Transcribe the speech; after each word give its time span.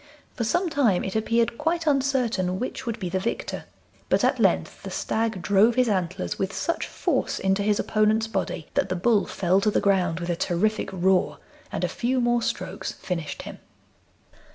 For 0.33 0.43
some 0.43 0.67
time 0.67 1.03
it 1.03 1.15
appeared 1.15 1.59
quite 1.59 1.85
uncertain 1.85 2.57
which 2.59 2.87
would 2.87 2.99
be 2.99 3.07
the 3.07 3.19
victor, 3.19 3.65
but 4.09 4.23
at 4.23 4.39
length 4.39 4.81
the 4.81 4.89
stag 4.89 5.43
drove 5.43 5.75
his 5.75 5.87
antlers 5.87 6.39
with 6.39 6.51
such 6.53 6.87
force 6.87 7.37
into 7.37 7.61
his 7.61 7.79
opponent's 7.79 8.25
body 8.25 8.67
that 8.73 8.89
the 8.89 8.95
bull 8.95 9.27
fell 9.27 9.61
to 9.61 9.69
the 9.69 9.79
ground 9.79 10.19
with 10.19 10.31
a 10.31 10.35
terrific 10.35 10.89
roar, 10.91 11.37
and 11.71 11.83
a 11.83 11.87
few 11.87 12.19
more 12.19 12.41
strokes 12.41 12.93
finished 12.93 13.43
him. 13.43 13.59